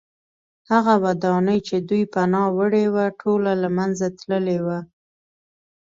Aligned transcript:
هغه 0.71 0.93
ودانۍ 1.05 1.59
چې 1.67 1.75
دوی 1.89 2.03
پناه 2.13 2.45
وړې 2.57 2.85
وه 2.93 3.05
ټوله 3.21 3.51
له 3.63 3.69
منځه 3.77 4.05
تللې 4.19 4.57
وه 4.65 4.79